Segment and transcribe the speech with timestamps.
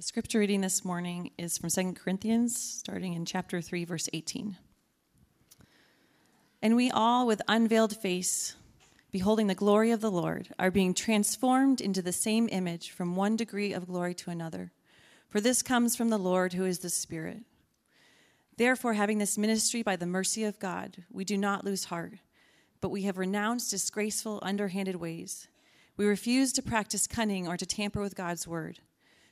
[0.00, 4.56] The scripture reading this morning is from 2 Corinthians, starting in chapter 3, verse 18.
[6.62, 8.56] And we all, with unveiled face,
[9.12, 13.36] beholding the glory of the Lord, are being transformed into the same image from one
[13.36, 14.72] degree of glory to another.
[15.28, 17.42] For this comes from the Lord who is the Spirit.
[18.56, 22.14] Therefore, having this ministry by the mercy of God, we do not lose heart,
[22.80, 25.48] but we have renounced disgraceful, underhanded ways.
[25.98, 28.80] We refuse to practice cunning or to tamper with God's word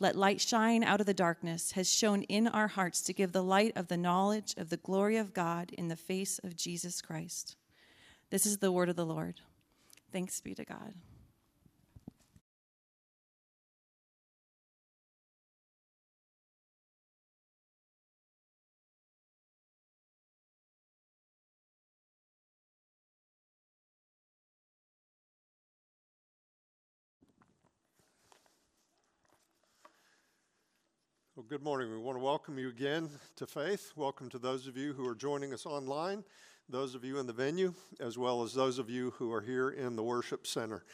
[0.00, 3.42] let light shine out of the darkness, has shone in our hearts to give the
[3.42, 7.56] light of the knowledge of the glory of God in the face of Jesus Christ.
[8.30, 9.40] This is the word of the Lord.
[10.12, 10.94] Thanks be to God.
[31.48, 31.90] Good morning.
[31.90, 33.92] We want to welcome you again to Faith.
[33.96, 36.22] Welcome to those of you who are joining us online,
[36.68, 39.70] those of you in the venue, as well as those of you who are here
[39.70, 40.84] in the worship center.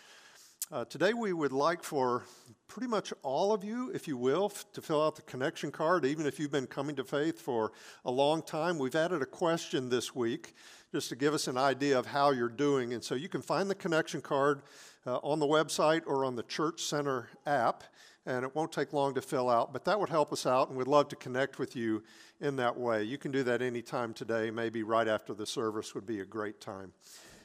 [0.70, 2.22] Uh, today, we would like for
[2.69, 6.05] pretty much all of you, if you will, f- to fill out the connection card,
[6.05, 7.72] even if you've been coming to faith for
[8.05, 8.78] a long time.
[8.78, 10.55] We've added a question this week
[10.92, 12.92] just to give us an idea of how you're doing.
[12.92, 14.62] And so you can find the connection card
[15.05, 17.82] uh, on the website or on the Church Center app
[18.27, 20.78] and it won't take long to fill out, but that would help us out, and
[20.78, 22.03] we'd love to connect with you
[22.41, 23.03] in that way.
[23.03, 26.60] You can do that anytime today, maybe right after the service would be a great
[26.60, 26.93] time.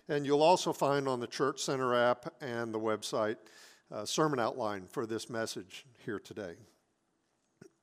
[0.08, 3.38] And you'll also find on the Church Center app and the website
[3.92, 6.56] a sermon outline for this message here today.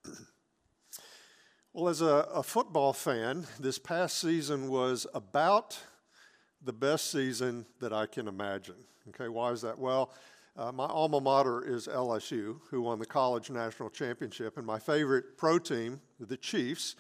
[1.73, 5.79] well, as a, a football fan, this past season was about
[6.63, 8.77] the best season that I can imagine.
[9.09, 9.79] Okay, why is that?
[9.79, 10.13] Well,
[10.59, 15.37] uh, my alma mater is LSU, who won the college national championship, and my favorite
[15.37, 16.97] pro team, the Chiefs.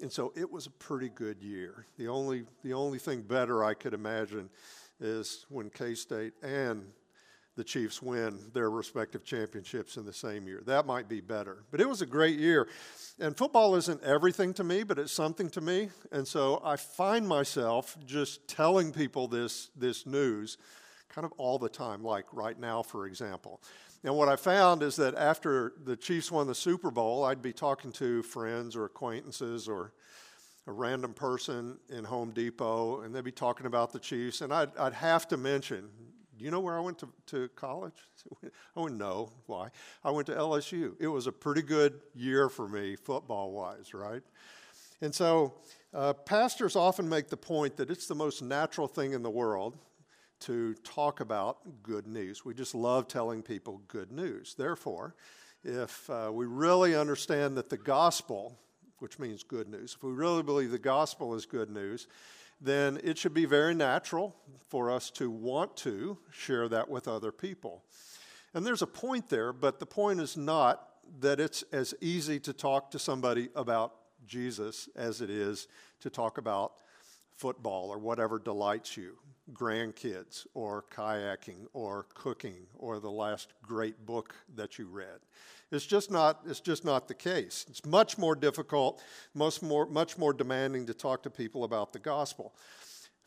[0.00, 1.86] And so it was a pretty good year.
[1.98, 4.50] The only, the only thing better I could imagine
[5.00, 6.86] is when K State and
[7.56, 10.62] the Chiefs win their respective championships in the same year.
[10.66, 11.64] That might be better.
[11.70, 12.68] But it was a great year.
[13.18, 15.88] And football isn't everything to me, but it's something to me.
[16.12, 20.58] And so I find myself just telling people this, this news
[21.16, 23.62] kind of all the time, like right now, for example.
[24.04, 27.54] And what I found is that after the Chiefs won the Super Bowl, I'd be
[27.54, 29.94] talking to friends or acquaintances or
[30.66, 34.76] a random person in Home Depot, and they'd be talking about the Chiefs, and I'd,
[34.76, 35.88] I'd have to mention,
[36.36, 37.94] do you know where I went to, to college?
[38.76, 39.32] I went, no.
[39.46, 39.70] Why?
[40.04, 40.96] I went to LSU.
[41.00, 44.22] It was a pretty good year for me, football wise, right?
[45.00, 45.54] And so,
[45.94, 49.78] uh, pastors often make the point that it's the most natural thing in the world
[50.40, 52.44] to talk about good news.
[52.44, 54.54] We just love telling people good news.
[54.56, 55.14] Therefore,
[55.64, 58.58] if uh, we really understand that the gospel,
[58.98, 62.06] which means good news, if we really believe the gospel is good news,
[62.60, 64.34] then it should be very natural
[64.68, 67.82] for us to want to share that with other people.
[68.54, 70.88] And there's a point there, but the point is not
[71.20, 73.94] that it's as easy to talk to somebody about
[74.26, 75.68] Jesus as it is
[76.00, 76.74] to talk about
[77.34, 79.18] football or whatever delights you
[79.52, 85.20] grandkids or kayaking or cooking or the last great book that you read.
[85.70, 87.66] It's just not, it's just not the case.
[87.68, 89.02] It's much more difficult,
[89.34, 92.54] much more, much more demanding to talk to people about the gospel.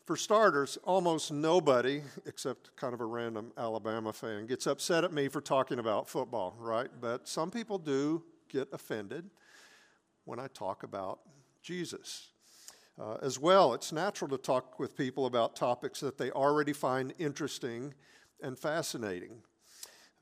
[0.06, 5.28] For starters, almost nobody, except kind of a random Alabama fan, gets upset at me
[5.28, 6.88] for talking about football, right?
[7.00, 9.30] But some people do get offended
[10.24, 11.20] when I talk about
[11.62, 12.28] Jesus.
[12.98, 17.14] Uh, as well, it's natural to talk with people about topics that they already find
[17.18, 17.94] interesting
[18.42, 19.42] and fascinating.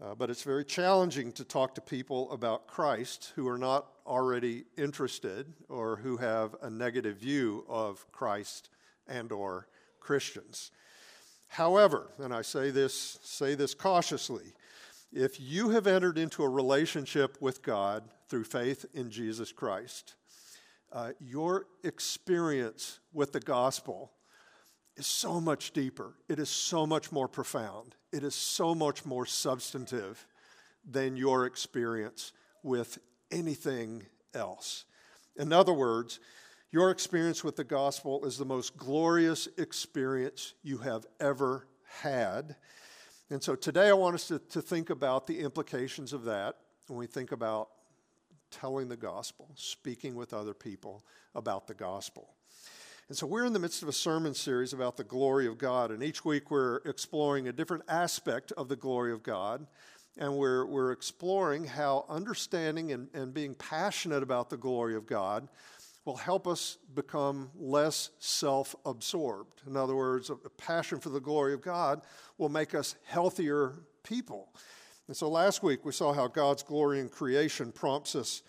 [0.01, 4.65] Uh, but it's very challenging to talk to people about Christ who are not already
[4.77, 8.71] interested or who have a negative view of Christ
[9.09, 9.67] and or
[9.99, 10.71] Christians.
[11.49, 14.53] However, and I say this say this cautiously,
[15.13, 20.15] if you have entered into a relationship with God through faith in Jesus Christ,
[20.93, 24.13] uh, your experience with the gospel
[24.97, 26.15] is so much deeper.
[26.29, 27.95] It is so much more profound.
[28.13, 30.27] It is so much more substantive
[30.89, 32.33] than your experience
[32.63, 32.99] with
[33.31, 34.85] anything else.
[35.37, 36.21] In other words,
[36.71, 41.67] your experience with the gospel is the most glorious experience you have ever
[42.03, 42.57] had.
[43.31, 46.57] And so today I want us to, to think about the implications of that
[46.89, 47.69] when we think about
[48.51, 51.05] telling the gospel, speaking with other people
[51.35, 52.31] about the gospel.
[53.09, 55.91] And so we're in the midst of a sermon series about the glory of God,
[55.91, 59.67] and each week we're exploring a different aspect of the glory of God.
[60.19, 65.49] And we're, we're exploring how understanding and, and being passionate about the glory of God
[66.05, 69.63] will help us become less self absorbed.
[69.67, 72.01] In other words, a passion for the glory of God
[72.37, 74.49] will make us healthier people.
[75.09, 78.43] And so last week we saw how God's glory in creation prompts us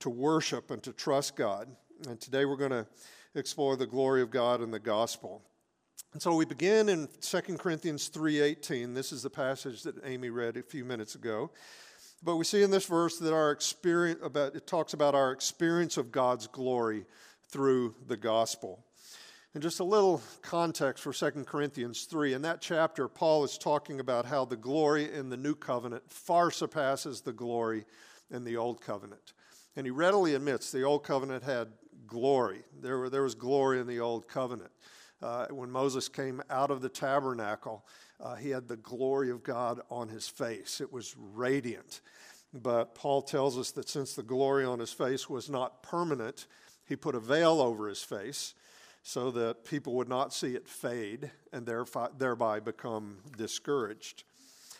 [0.00, 1.68] to worship and to trust God.
[2.06, 2.86] And today we're going to
[3.34, 5.42] explore the glory of God in the gospel.
[6.12, 8.92] And so we begin in 2 Corinthians 3:18.
[8.92, 11.50] This is the passage that Amy read a few minutes ago.
[12.22, 15.96] But we see in this verse that our experience about it talks about our experience
[15.96, 17.06] of God's glory
[17.48, 18.84] through the gospel.
[19.54, 22.32] And just a little context for 2 Corinthians 3.
[22.32, 26.50] In that chapter, Paul is talking about how the glory in the new covenant far
[26.50, 27.84] surpasses the glory
[28.30, 29.34] in the old covenant.
[29.76, 31.68] And he readily admits the old covenant had
[32.06, 32.62] glory.
[32.80, 34.70] There, were, there was glory in the old covenant.
[35.20, 37.84] Uh, when Moses came out of the tabernacle,
[38.20, 40.80] uh, he had the glory of God on his face.
[40.80, 42.00] It was radiant.
[42.54, 46.46] But Paul tells us that since the glory on his face was not permanent,
[46.86, 48.54] he put a veil over his face
[49.02, 54.24] so that people would not see it fade and thereby become discouraged.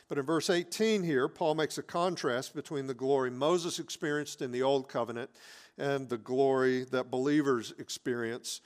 [0.08, 4.52] But in verse 18 here, Paul makes a contrast between the glory Moses experienced in
[4.52, 5.30] the Old Covenant
[5.78, 8.60] and the glory that believers experience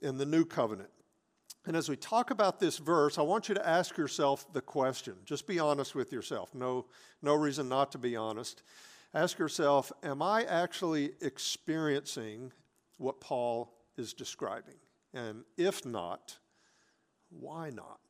[0.00, 0.90] in the New Covenant.
[1.66, 5.14] And as we talk about this verse, I want you to ask yourself the question.
[5.24, 6.54] Just be honest with yourself.
[6.54, 6.86] No,
[7.20, 8.62] no reason not to be honest.
[9.14, 12.52] Ask yourself Am I actually experiencing
[12.98, 14.74] what Paul is describing?
[15.14, 16.38] And if not,
[17.30, 18.00] why not?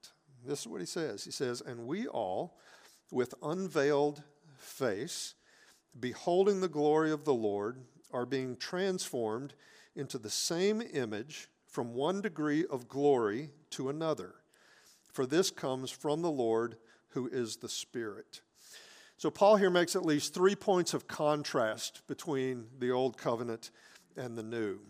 [0.44, 1.24] This is what he says.
[1.24, 2.58] He says, And we all,
[3.10, 4.22] with unveiled
[4.56, 5.34] face,
[5.98, 7.78] beholding the glory of the Lord,
[8.12, 9.54] are being transformed
[9.94, 14.34] into the same image from one degree of glory to another.
[15.12, 16.76] For this comes from the Lord
[17.10, 18.40] who is the Spirit.
[19.16, 23.70] So, Paul here makes at least three points of contrast between the Old Covenant
[24.16, 24.80] and the New.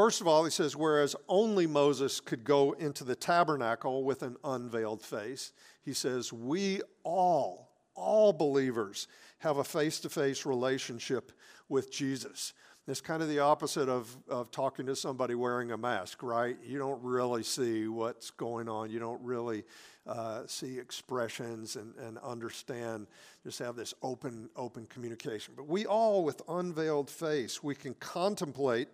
[0.00, 4.38] First of all, he says, whereas only Moses could go into the tabernacle with an
[4.42, 5.52] unveiled face,
[5.82, 9.08] he says, we all, all believers,
[9.40, 11.32] have a face to face relationship
[11.68, 12.54] with Jesus.
[12.88, 16.56] It's kind of the opposite of, of talking to somebody wearing a mask, right?
[16.64, 18.88] You don't really see what's going on.
[18.88, 19.64] You don't really
[20.06, 23.06] uh, see expressions and, and understand,
[23.44, 25.52] just have this open, open communication.
[25.54, 28.88] But we all, with unveiled face, we can contemplate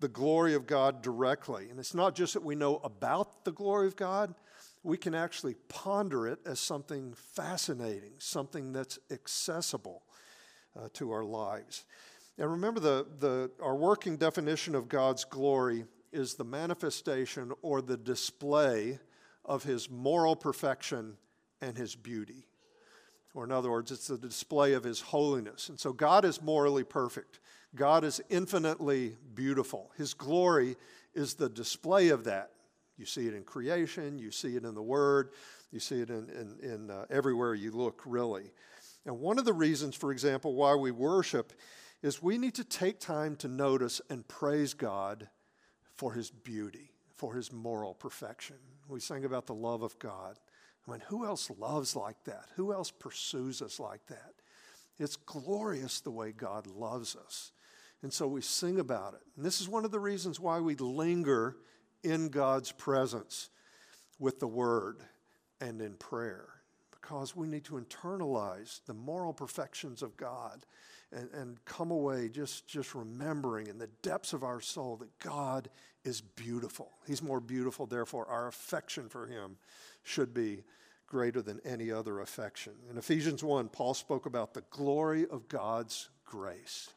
[0.00, 1.68] the glory of God directly.
[1.70, 4.34] And it's not just that we know about the glory of God,
[4.82, 10.02] we can actually ponder it as something fascinating, something that's accessible
[10.78, 11.84] uh, to our lives.
[12.38, 17.98] And remember, the, the, our working definition of God's glory is the manifestation or the
[17.98, 18.98] display
[19.44, 21.16] of his moral perfection
[21.60, 22.46] and his beauty.
[23.34, 25.68] Or, in other words, it's the display of his holiness.
[25.68, 27.40] And so, God is morally perfect.
[27.74, 29.90] God is infinitely beautiful.
[29.96, 30.76] His glory
[31.14, 32.50] is the display of that.
[32.96, 35.30] You see it in creation, you see it in the Word,
[35.72, 38.50] you see it in, in, in uh, everywhere you look, really.
[39.06, 41.52] And one of the reasons, for example, why we worship
[42.02, 45.28] is we need to take time to notice and praise God
[45.94, 48.56] for His beauty, for His moral perfection.
[48.88, 50.38] We sang about the love of God.
[50.86, 52.46] I mean, who else loves like that?
[52.56, 54.32] Who else pursues us like that?
[54.98, 57.52] It's glorious the way God loves us.
[58.02, 59.20] And so we sing about it.
[59.36, 61.56] And this is one of the reasons why we linger
[62.02, 63.50] in God's presence
[64.18, 65.02] with the Word
[65.60, 66.48] and in prayer,
[66.90, 70.64] because we need to internalize the moral perfections of God
[71.12, 75.68] and, and come away just, just remembering in the depths of our soul that God
[76.04, 76.92] is beautiful.
[77.06, 79.56] He's more beautiful, therefore, our affection for Him
[80.02, 80.62] should be
[81.06, 82.72] greater than any other affection.
[82.88, 86.90] In Ephesians 1, Paul spoke about the glory of God's grace.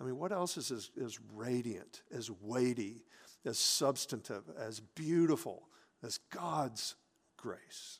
[0.00, 3.02] I mean, what else is as, as radiant, as weighty,
[3.44, 5.68] as substantive, as beautiful
[6.02, 6.94] as God's
[7.36, 7.98] grace?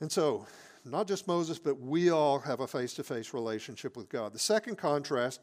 [0.00, 0.46] And so,
[0.84, 4.32] not just Moses, but we all have a face to face relationship with God.
[4.32, 5.40] The second contrast,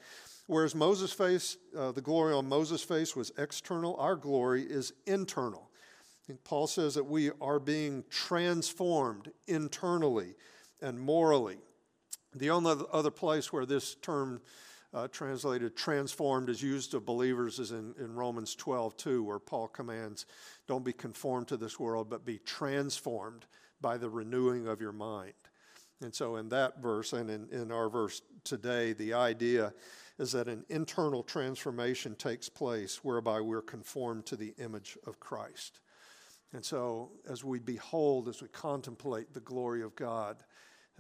[0.48, 5.70] whereas Moses' face, uh, the glory on Moses' face was external, our glory is internal.
[6.28, 10.36] And Paul says that we are being transformed internally
[10.82, 11.58] and morally.
[12.36, 14.42] The only other place where this term
[14.94, 19.68] uh, translated transformed is used of believers is in, in Romans 12, 2, where Paul
[19.68, 20.26] commands,
[20.68, 23.46] don't be conformed to this world, but be transformed
[23.82, 25.34] by the renewing of your mind.
[26.02, 29.74] And so, in that verse and in, in our verse today, the idea
[30.20, 35.80] is that an internal transformation takes place whereby we're conformed to the image of Christ.
[36.54, 40.38] And so, as we behold, as we contemplate the glory of God,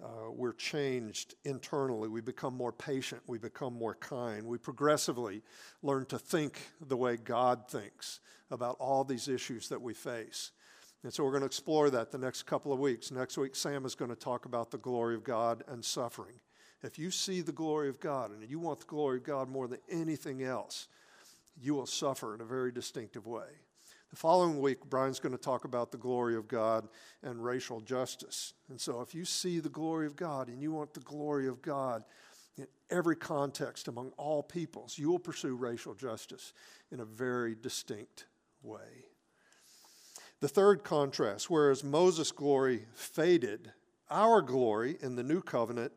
[0.04, 2.08] uh, we're changed internally.
[2.08, 3.22] We become more patient.
[3.25, 4.46] We become more kind.
[4.46, 5.42] We progressively
[5.82, 8.20] learn to think the way God thinks
[8.51, 10.51] about all these issues that we face.
[11.04, 13.12] And so we're going to explore that the next couple of weeks.
[13.12, 16.36] Next week, Sam is going to talk about the glory of God and suffering.
[16.84, 19.68] If you see the glory of God and you want the glory of God more
[19.68, 20.88] than anything else,
[21.60, 23.48] you will suffer in a very distinctive way.
[24.10, 26.88] The following week, Brian's going to talk about the glory of God
[27.24, 28.54] and racial justice.
[28.70, 31.62] And so, if you see the glory of God and you want the glory of
[31.62, 32.04] God
[32.58, 36.54] in every context among all peoples, you will pursue racial justice
[36.90, 38.26] in a very distinct
[38.64, 39.06] way.
[40.40, 43.72] The third contrast, whereas Moses' glory faded,
[44.10, 45.92] our glory in the new covenant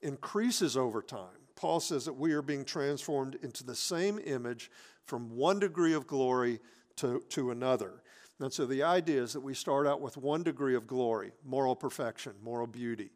[0.00, 1.28] increases over time.
[1.54, 4.70] Paul says that we are being transformed into the same image
[5.04, 6.58] from one degree of glory
[7.02, 8.02] to, to another.
[8.40, 11.76] And so the idea is that we start out with one degree of glory, moral
[11.76, 13.10] perfection, moral beauty,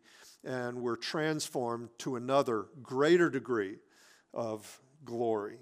[0.44, 3.76] and we're transformed to another greater degree
[4.34, 5.58] of glory.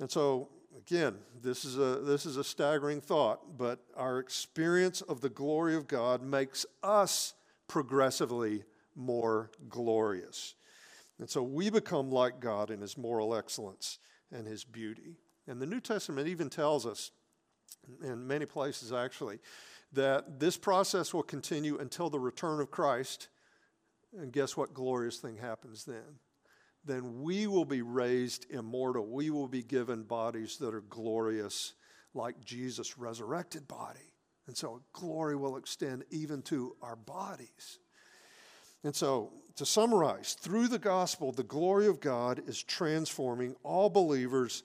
[0.00, 5.20] And so again, this is a this is a staggering thought, but our experience of
[5.20, 7.34] the glory of God makes us
[7.68, 10.54] progressively more glorious.
[11.18, 13.98] And so we become like God in his moral excellence
[14.30, 15.16] and his beauty.
[15.46, 17.10] And the New Testament even tells us
[18.02, 19.38] in many places actually,
[19.92, 23.28] that this process will continue until the return of Christ.
[24.18, 26.20] And guess what glorious thing happens then?
[26.84, 29.06] Then we will be raised immortal.
[29.06, 31.74] We will be given bodies that are glorious,
[32.14, 34.12] like Jesus' resurrected body.
[34.46, 37.80] And so glory will extend even to our bodies.
[38.84, 44.62] And so, to summarize, through the gospel, the glory of God is transforming all believers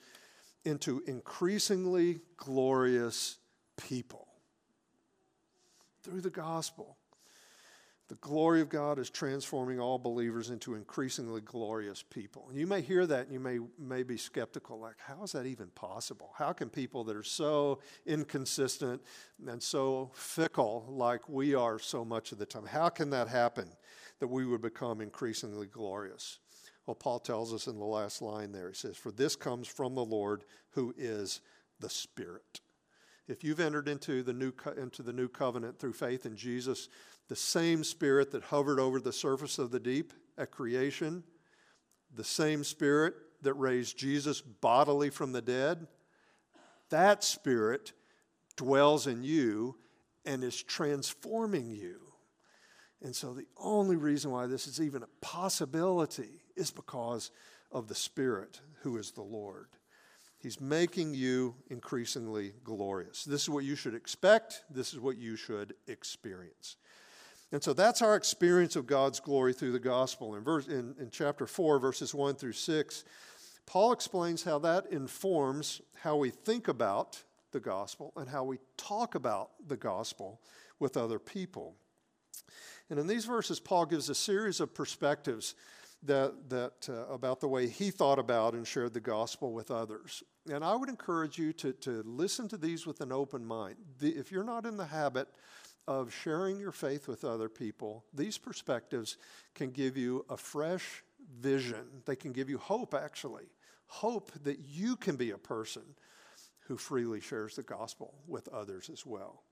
[0.65, 3.37] into increasingly glorious
[3.77, 4.27] people.
[6.03, 6.97] Through the gospel,
[8.11, 12.45] the glory of God is transforming all believers into increasingly glorious people.
[12.49, 15.45] And you may hear that and you may, may be skeptical like, how is that
[15.45, 16.33] even possible?
[16.37, 19.01] How can people that are so inconsistent
[19.47, 23.69] and so fickle like we are so much of the time, how can that happen
[24.19, 26.39] that we would become increasingly glorious?
[26.91, 29.95] Well, Paul tells us in the last line there, he says, For this comes from
[29.95, 31.39] the Lord who is
[31.79, 32.59] the Spirit.
[33.29, 36.89] If you've entered into the new, co- into the new covenant through faith in Jesus,
[37.29, 41.23] the same Spirit that hovered over the surface of the deep at creation,
[42.13, 45.87] the same Spirit that raised Jesus bodily from the dead,
[46.89, 47.93] that Spirit
[48.57, 49.77] dwells in you
[50.25, 52.01] and is transforming you.
[53.01, 57.31] And so the only reason why this is even a possibility is because
[57.71, 59.67] of the Spirit who is the Lord.
[60.37, 63.25] He's making you increasingly glorious.
[63.25, 64.63] This is what you should expect.
[64.69, 66.77] This is what you should experience.
[67.51, 70.35] And so that's our experience of God's glory through the gospel.
[70.35, 73.03] In, verse, in, in chapter 4, verses 1 through 6,
[73.65, 79.15] Paul explains how that informs how we think about the gospel and how we talk
[79.15, 80.39] about the gospel
[80.79, 81.75] with other people.
[82.89, 85.55] And in these verses, Paul gives a series of perspectives
[86.03, 90.23] that, that uh, about the way he thought about and shared the gospel with others.
[90.51, 93.75] And I would encourage you to, to listen to these with an open mind.
[93.99, 95.27] The, if you're not in the habit
[95.87, 99.17] of sharing your faith with other people, these perspectives
[99.53, 101.03] can give you a fresh
[101.39, 101.85] vision.
[102.05, 103.45] They can give you hope, actually.
[103.87, 105.83] Hope that you can be a person
[106.67, 109.43] who freely shares the gospel with others as well.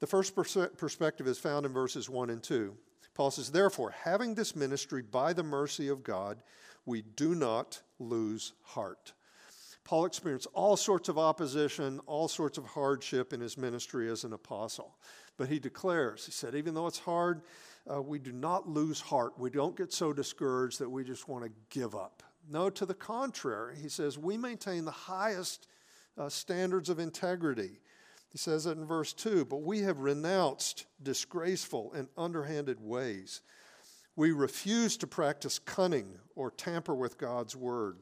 [0.00, 2.74] The first perspective is found in verses 1 and 2.
[3.20, 6.42] Paul says, Therefore, having this ministry by the mercy of God,
[6.86, 9.12] we do not lose heart.
[9.84, 14.32] Paul experienced all sorts of opposition, all sorts of hardship in his ministry as an
[14.32, 14.96] apostle.
[15.36, 17.42] But he declares, he said, even though it's hard,
[17.92, 19.38] uh, we do not lose heart.
[19.38, 22.22] We don't get so discouraged that we just want to give up.
[22.48, 25.66] No, to the contrary, he says, we maintain the highest
[26.16, 27.80] uh, standards of integrity.
[28.30, 33.42] He says it in verse 2 But we have renounced disgraceful and underhanded ways.
[34.16, 37.98] We refuse to practice cunning or tamper with God's word.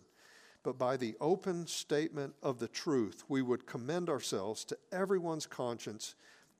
[0.62, 6.14] But by the open statement of the truth, we would commend ourselves to everyone's conscience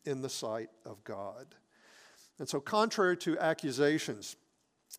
[0.04, 1.54] in the sight of God.
[2.38, 4.37] And so, contrary to accusations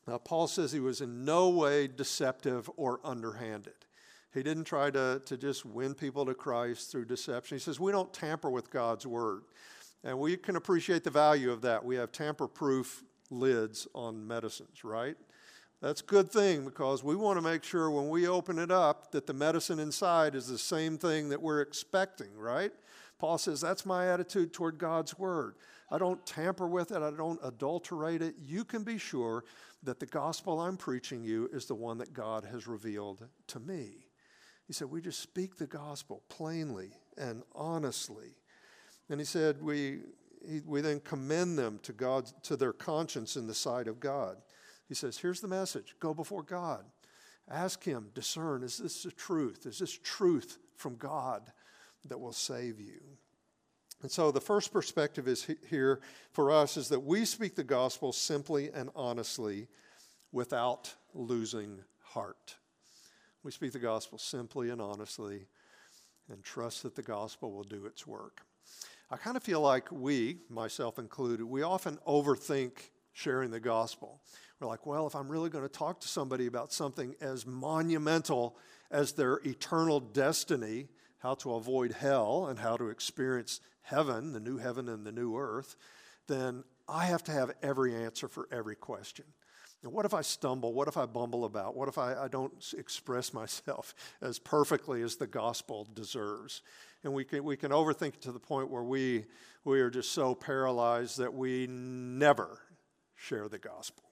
[0.07, 3.85] Uh, Paul says he was in no way deceptive or underhanded.
[4.33, 7.57] He didn't try to, to just win people to Christ through deception.
[7.57, 9.43] He says, We don't tamper with God's word.
[10.03, 11.83] And we can appreciate the value of that.
[11.83, 15.17] We have tamper proof lids on medicines, right?
[15.81, 19.11] That's a good thing because we want to make sure when we open it up
[19.11, 22.71] that the medicine inside is the same thing that we're expecting, right?
[23.17, 25.55] Paul says, That's my attitude toward God's word.
[25.91, 28.35] I don't tamper with it, I don't adulterate it.
[28.45, 29.43] You can be sure
[29.83, 34.08] that the gospel I'm preaching you is the one that God has revealed to me.
[34.69, 38.35] He said, We just speak the gospel plainly and honestly.
[39.09, 40.01] And he said, We,
[40.47, 44.37] he, we then commend them to, God, to their conscience in the sight of God.
[44.87, 46.85] He says, Here's the message go before God.
[47.49, 49.65] Ask Him, discern, is this the truth?
[49.65, 51.51] Is this truth from God
[52.05, 53.01] that will save you?
[54.03, 55.99] And so the first perspective is here
[56.31, 59.67] for us is that we speak the gospel simply and honestly
[60.31, 62.58] without losing heart.
[63.43, 65.47] We speak the gospel simply and honestly
[66.29, 68.41] and trust that the gospel will do its work.
[69.09, 74.21] I kind of feel like we, myself included, we often overthink sharing the gospel.
[74.59, 78.57] We're like, well, if I'm really going to talk to somebody about something as monumental
[78.91, 84.57] as their eternal destiny, how to avoid hell and how to experience heaven, the new
[84.57, 85.75] heaven and the new earth,
[86.27, 89.25] then I have to have every answer for every question.
[89.83, 90.73] And what if I stumble?
[90.73, 91.75] What if I bumble about?
[91.75, 96.61] What if I, I don't express myself as perfectly as the gospel deserves?
[97.03, 99.25] And we can, we can overthink it to the point where we,
[99.63, 102.59] we are just so paralyzed that we never
[103.15, 104.03] share the gospel.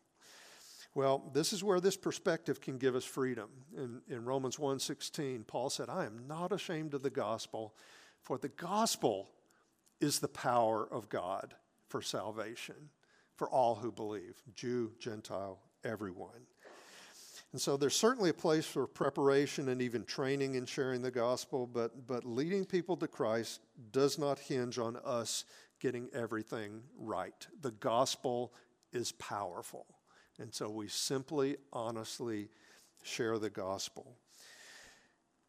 [0.95, 3.49] Well, this is where this perspective can give us freedom.
[3.75, 7.75] In, in Romans 1:16, Paul said, I am not ashamed of the gospel,
[8.23, 9.29] for the gospel
[9.99, 11.53] is the power of God
[11.87, 12.89] for salvation
[13.37, 16.47] for all who believe Jew, Gentile, everyone.
[17.53, 21.65] And so there's certainly a place for preparation and even training in sharing the gospel,
[21.65, 25.45] but, but leading people to Christ does not hinge on us
[25.79, 27.47] getting everything right.
[27.61, 28.53] The gospel
[28.91, 29.85] is powerful.
[30.39, 32.49] And so we simply, honestly
[33.01, 34.17] share the gospel.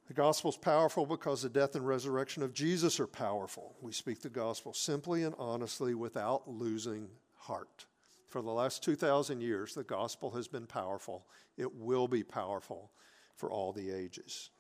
[0.06, 3.76] The gospel is powerful because the death and resurrection of Jesus are powerful.
[3.82, 7.08] We speak the gospel simply and honestly without losing
[7.48, 7.86] heart.
[8.28, 11.26] For the last 2,000 years, the gospel has been powerful.
[11.56, 12.92] It will be powerful
[13.34, 14.50] for all the ages.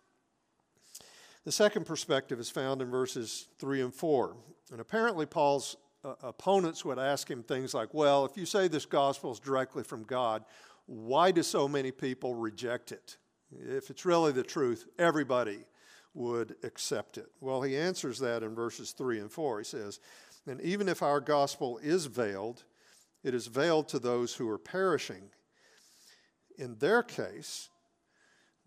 [1.44, 4.36] The second perspective is found in verses 3 and 4.
[4.72, 8.86] And apparently, Paul's uh, opponents would ask him things like, Well, if you say this
[8.86, 10.44] gospel is directly from God,
[10.86, 13.16] why do so many people reject it?
[13.50, 15.60] If it's really the truth, everybody
[16.14, 17.30] would accept it.
[17.40, 19.58] Well, he answers that in verses 3 and 4.
[19.58, 20.00] He says,
[20.46, 22.64] And even if our gospel is veiled,
[23.22, 25.30] it is veiled to those who are perishing.
[26.56, 27.70] In their case,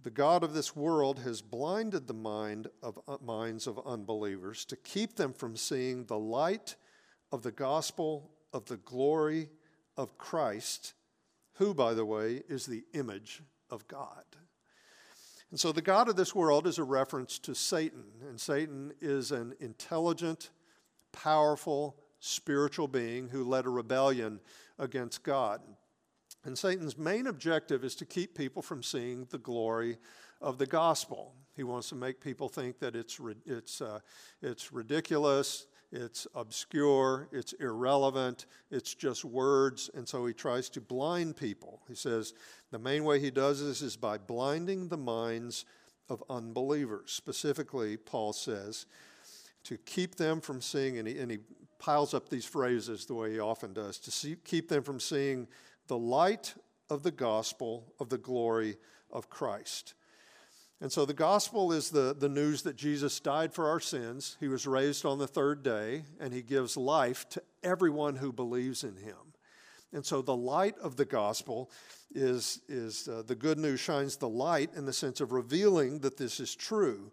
[0.02, 4.76] the God of this world has blinded the mind of, uh, minds of unbelievers to
[4.76, 6.76] keep them from seeing the light
[7.32, 9.50] of the gospel of the glory
[9.98, 10.94] of Christ,
[11.54, 14.24] who, by the way, is the image of God.
[15.52, 19.32] And so the God of this world is a reference to Satan, and Satan is
[19.32, 20.50] an intelligent,
[21.12, 24.40] powerful, spiritual being who led a rebellion
[24.80, 25.60] against God.
[26.46, 29.98] And Satan's main objective is to keep people from seeing the glory
[30.40, 31.36] of the gospel.
[31.56, 34.00] He wants to make people think that it's, it's, uh,
[34.42, 41.36] it's ridiculous, it's obscure, it's irrelevant, it's just words, and so he tries to blind
[41.36, 41.82] people.
[41.88, 42.34] He says
[42.72, 45.66] the main way he does this is by blinding the minds
[46.08, 47.12] of unbelievers.
[47.12, 48.86] Specifically, Paul says,
[49.64, 51.40] to keep them from seeing, and he, and he
[51.82, 55.48] piles up these phrases the way he often does, to see, keep them from seeing
[55.88, 56.54] the light
[56.89, 58.78] of the gospel of the glory
[59.12, 59.96] of Christ.
[60.80, 64.48] And so the gospel is the, the news that Jesus died for our sins, he
[64.48, 68.96] was raised on the third day, and he gives life to everyone who believes in
[68.96, 69.34] him.
[69.94, 71.70] And so the light of the gospel
[72.13, 76.17] is, is uh, the good news shines the light in the sense of revealing that
[76.17, 77.12] this is true.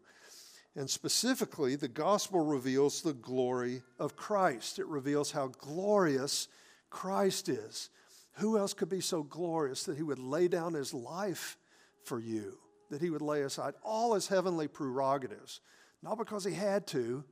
[0.79, 4.79] And specifically, the gospel reveals the glory of Christ.
[4.79, 6.47] It reveals how glorious
[6.89, 7.91] Christ is.
[8.35, 11.59] Who else could be so glorious that he would lay down his life
[12.05, 12.59] for you?
[12.91, 15.61] that he would lay aside all his heavenly prerogatives,
[16.03, 17.25] not because he had to,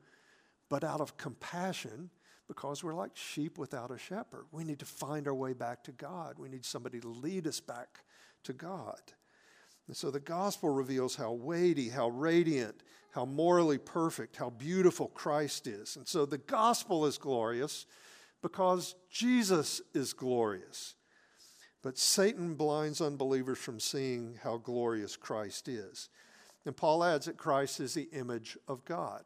[0.68, 2.10] but out of compassion,
[2.48, 4.46] because we're like sheep without a shepherd.
[4.52, 6.38] We need to find our way back to God.
[6.38, 8.00] We need somebody to lead us back
[8.44, 9.00] to God.
[9.88, 12.82] And so the gospel reveals how weighty, how radiant,
[13.16, 15.96] how morally perfect, how beautiful Christ is.
[15.96, 17.86] And so the gospel is glorious
[18.42, 20.94] because Jesus is glorious.
[21.82, 26.10] But Satan blinds unbelievers from seeing how glorious Christ is.
[26.66, 29.22] And Paul adds that Christ is the image of God.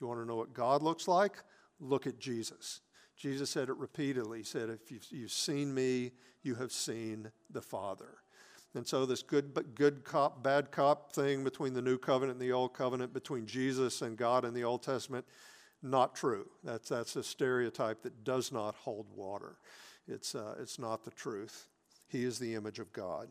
[0.00, 1.36] You want to know what God looks like?
[1.78, 2.80] Look at Jesus.
[3.16, 4.38] Jesus said it repeatedly.
[4.38, 6.10] He said, If you've, you've seen me,
[6.42, 8.18] you have seen the Father.
[8.74, 12.52] And so, this good, good cop, bad cop thing between the new covenant and the
[12.52, 15.24] old covenant, between Jesus and God in the Old Testament,
[15.82, 16.48] not true.
[16.62, 19.56] That's, that's a stereotype that does not hold water.
[20.06, 21.66] It's, uh, it's not the truth.
[22.08, 23.28] He is the image of God.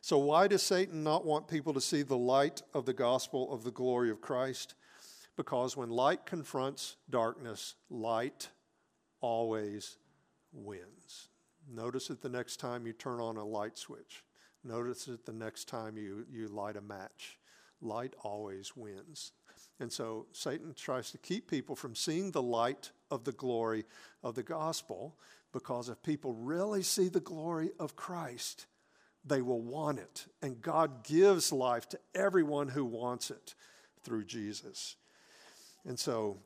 [0.00, 3.64] So, why does Satan not want people to see the light of the gospel of
[3.64, 4.74] the glory of Christ?
[5.36, 8.48] Because when light confronts darkness, light
[9.20, 9.96] always
[10.52, 11.28] wins.
[11.70, 14.24] Notice it the next time you turn on a light switch.
[14.64, 17.38] Notice it the next time you, you light a match.
[17.80, 19.32] Light always wins.
[19.80, 23.84] And so Satan tries to keep people from seeing the light of the glory
[24.22, 25.16] of the gospel
[25.52, 28.66] because if people really see the glory of Christ,
[29.24, 30.26] they will want it.
[30.42, 33.54] And God gives life to everyone who wants it
[34.02, 34.96] through Jesus.
[35.86, 36.38] And so,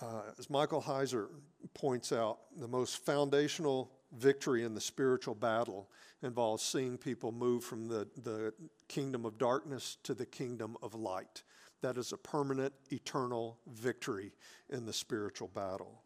[0.00, 1.28] uh, as Michael Heiser
[1.72, 5.90] points out, the most foundational victory in the spiritual battle
[6.22, 8.52] involves seeing people move from the, the
[8.88, 11.42] kingdom of darkness to the kingdom of light.
[11.82, 14.32] That is a permanent, eternal victory
[14.70, 16.02] in the spiritual battle.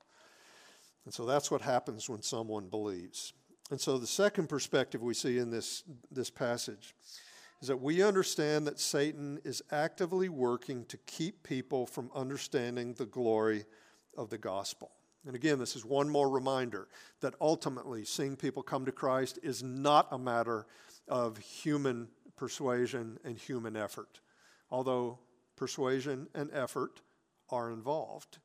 [1.04, 3.32] And so that's what happens when someone believes.
[3.70, 6.94] And so the second perspective we see in this, this passage
[7.60, 13.06] is that we understand that Satan is actively working to keep people from understanding the
[13.06, 13.64] glory
[14.16, 14.90] of the gospel.
[15.28, 16.88] And again, this is one more reminder
[17.20, 20.66] that ultimately seeing people come to Christ is not a matter
[21.06, 24.20] of human persuasion and human effort,
[24.70, 25.18] although
[25.54, 27.02] persuasion and effort
[27.50, 28.38] are involved.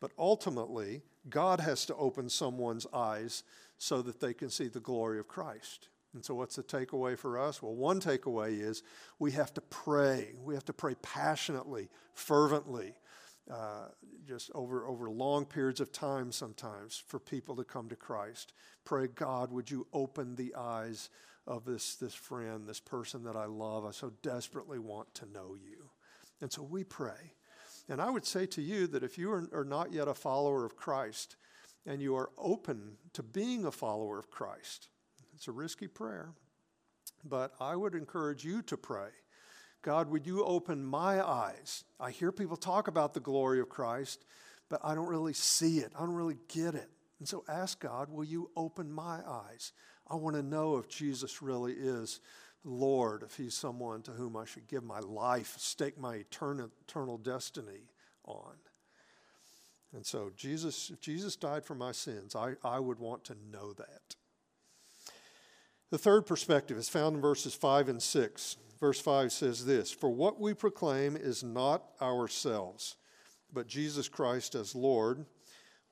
[0.00, 3.42] But ultimately, God has to open someone's eyes
[3.76, 5.90] so that they can see the glory of Christ.
[6.14, 7.62] And so, what's the takeaway for us?
[7.62, 8.82] Well, one takeaway is
[9.18, 10.34] we have to pray.
[10.42, 12.94] We have to pray passionately, fervently,
[13.52, 13.88] uh,
[14.26, 18.54] just over, over long periods of time sometimes for people to come to Christ.
[18.84, 21.10] Pray, God, would you open the eyes
[21.46, 23.84] of this, this friend, this person that I love?
[23.84, 25.90] I so desperately want to know you.
[26.40, 27.34] And so we pray.
[27.88, 30.64] And I would say to you that if you are, are not yet a follower
[30.64, 31.36] of Christ,
[31.84, 34.88] and you are open to being a follower of Christ.
[35.34, 36.30] It's a risky prayer,
[37.24, 39.08] but I would encourage you to pray.
[39.82, 41.84] God, would you open my eyes?
[41.98, 44.24] I hear people talk about the glory of Christ,
[44.68, 45.92] but I don't really see it.
[45.96, 46.88] I don't really get it.
[47.18, 49.72] And so ask God, will you open my eyes?
[50.08, 52.20] I want to know if Jesus really is
[52.64, 57.18] Lord, if he's someone to whom I should give my life, stake my eternal, eternal
[57.18, 57.88] destiny
[58.24, 58.54] on.
[59.94, 63.72] And so, Jesus, if Jesus died for my sins, I, I would want to know
[63.72, 64.14] that.
[65.90, 68.56] The third perspective is found in verses 5 and 6.
[68.82, 72.96] Verse 5 says this For what we proclaim is not ourselves,
[73.52, 75.24] but Jesus Christ as Lord,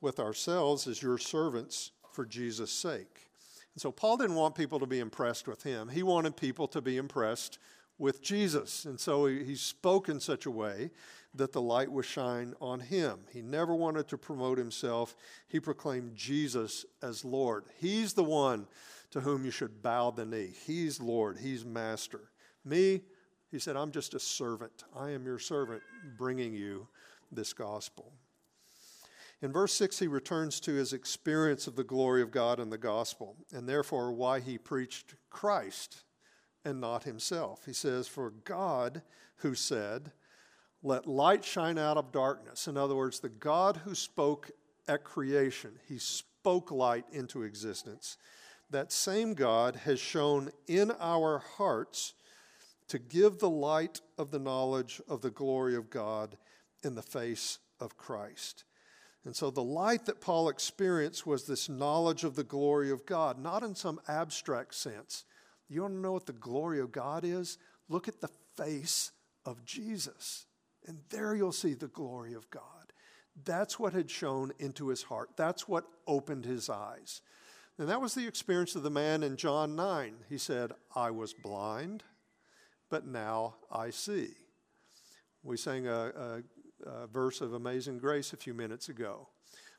[0.01, 3.29] with ourselves as your servants for Jesus' sake.
[3.73, 6.81] And so, Paul didn't want people to be impressed with him, he wanted people to
[6.81, 7.59] be impressed
[7.97, 8.83] with Jesus.
[8.83, 10.91] And so, he, he spoke in such a way
[11.33, 13.19] that the light would shine on him.
[13.31, 15.15] He never wanted to promote himself.
[15.47, 17.63] He proclaimed Jesus as Lord.
[17.79, 18.67] He's the one
[19.11, 20.53] to whom you should bow the knee.
[20.65, 22.30] He's Lord, He's Master.
[22.63, 23.01] Me,
[23.49, 24.83] he said, I'm just a servant.
[24.95, 25.81] I am your servant
[26.17, 26.87] bringing you
[27.31, 28.11] this gospel.
[29.41, 32.77] In verse 6, he returns to his experience of the glory of God and the
[32.77, 36.03] gospel, and therefore why he preached Christ
[36.63, 37.65] and not himself.
[37.65, 39.01] He says, For God,
[39.37, 40.11] who said,
[40.83, 42.67] let light shine out of darkness.
[42.67, 44.49] In other words, the God who spoke
[44.87, 48.17] at creation, he spoke light into existence.
[48.69, 52.13] That same God has shone in our hearts
[52.91, 56.35] to give the light of the knowledge of the glory of God
[56.83, 58.65] in the face of Christ.
[59.23, 63.39] And so the light that Paul experienced was this knowledge of the glory of God,
[63.39, 65.23] not in some abstract sense.
[65.69, 67.57] You want to know what the glory of God is?
[67.87, 69.13] Look at the face
[69.45, 70.45] of Jesus.
[70.85, 72.91] And there you'll see the glory of God.
[73.45, 75.29] That's what had shone into his heart.
[75.37, 77.21] That's what opened his eyes.
[77.77, 80.13] And that was the experience of the man in John 9.
[80.27, 82.03] He said, I was blind,
[82.91, 84.27] but now I see.
[85.41, 86.43] We sang a,
[86.85, 89.29] a, a verse of Amazing Grace a few minutes ago.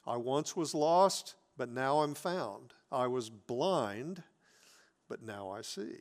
[0.06, 2.72] I once was lost, but now I'm found.
[2.90, 4.22] I was blind,
[5.08, 5.98] but now I see.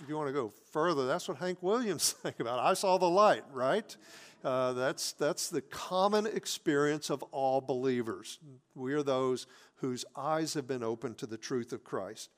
[0.00, 2.60] If you want to go further, that's what Hank Williams sang about.
[2.60, 3.94] I saw the light, right?
[4.44, 8.38] Uh, that's, that's the common experience of all believers.
[8.74, 12.30] We are those whose eyes have been opened to the truth of Christ.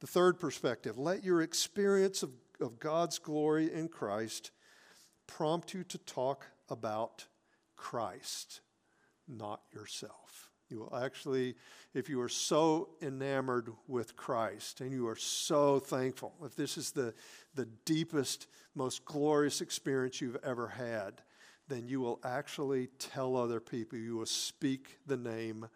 [0.00, 4.50] The third perspective let your experience of, of God's glory in Christ
[5.26, 7.26] prompt you to talk about
[7.76, 8.60] Christ,
[9.28, 10.50] not yourself.
[10.68, 11.54] You will actually,
[11.94, 16.90] if you are so enamored with Christ and you are so thankful, if this is
[16.90, 17.14] the,
[17.54, 21.22] the deepest, most glorious experience you've ever had,
[21.68, 25.68] then you will actually tell other people, you will speak the name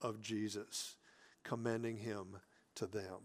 [0.00, 0.96] of Jesus,
[1.44, 2.38] commending him
[2.76, 3.18] to them.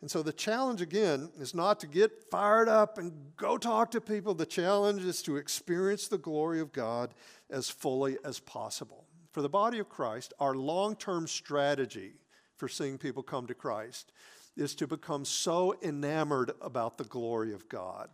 [0.00, 4.00] And so the challenge again is not to get fired up and go talk to
[4.00, 4.34] people.
[4.34, 7.14] The challenge is to experience the glory of God
[7.50, 9.06] as fully as possible.
[9.32, 12.14] For the body of Christ, our long term strategy
[12.56, 14.12] for seeing people come to Christ
[14.56, 18.08] is to become so enamored about the glory of God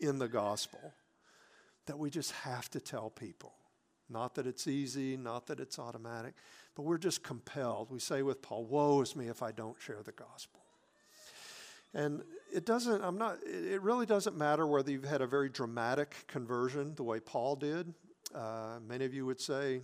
[0.00, 0.94] in the gospel
[1.86, 3.54] that we just have to tell people.
[4.08, 6.34] Not that it's easy, not that it's automatic,
[6.74, 7.90] but we're just compelled.
[7.90, 10.65] We say with Paul, Woe is me if I don't share the gospel.
[11.96, 16.24] And it doesn't, I'm not, it really doesn't matter whether you've had a very dramatic
[16.28, 17.94] conversion the way Paul did.
[18.34, 19.80] Uh, many of you would say,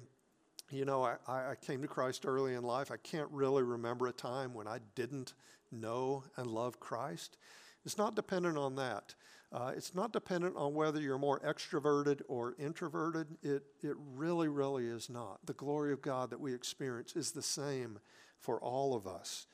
[0.70, 2.90] you know, I, I came to Christ early in life.
[2.90, 5.32] I can't really remember a time when I didn't
[5.70, 7.38] know and love Christ.
[7.86, 9.14] It's not dependent on that.
[9.50, 13.26] Uh, it's not dependent on whether you're more extroverted or introverted.
[13.42, 15.38] It, it really, really is not.
[15.46, 18.00] The glory of God that we experience is the same
[18.38, 19.46] for all of us.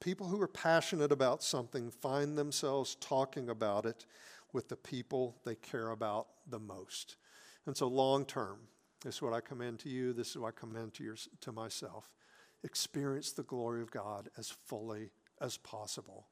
[0.00, 4.06] People who are passionate about something find themselves talking about it
[4.52, 7.16] with the people they care about the most.
[7.66, 8.58] And so, long term,
[9.02, 11.52] this is what I commend to you, this is what I commend to, your, to
[11.52, 12.10] myself.
[12.62, 16.28] Experience the glory of God as fully as possible.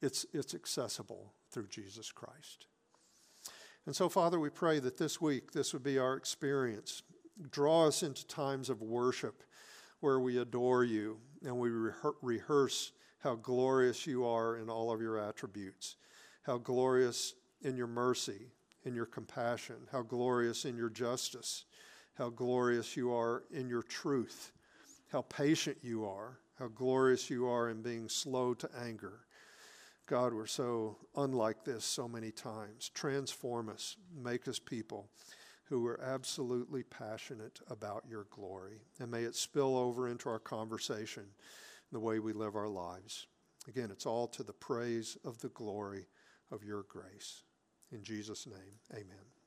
[0.00, 2.66] It's, it's accessible through Jesus Christ.
[3.86, 7.02] And so, Father, we pray that this week this would be our experience.
[7.50, 9.42] Draw us into times of worship
[10.00, 15.18] where we adore you and we rehearse how glorious you are in all of your
[15.18, 15.96] attributes,
[16.42, 18.52] how glorious in your mercy,
[18.84, 21.64] in your compassion, how glorious in your justice,
[22.14, 24.52] how glorious you are in your truth,
[25.10, 29.20] how patient you are, how glorious you are in being slow to anger.
[30.06, 32.90] God, we're so unlike this so many times.
[32.94, 35.08] Transform us, make us people
[35.68, 38.80] who are absolutely passionate about your glory.
[38.98, 41.24] And may it spill over into our conversation,
[41.92, 43.26] the way we live our lives.
[43.66, 46.06] Again, it's all to the praise of the glory
[46.50, 47.42] of your grace.
[47.92, 49.28] In Jesus' name, amen.